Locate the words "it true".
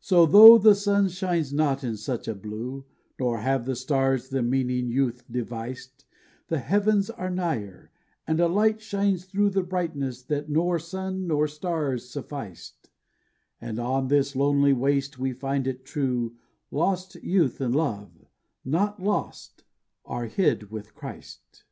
15.66-16.36